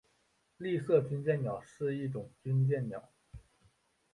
[0.57, 3.07] 丽色军舰鸟是一种军舰鸟。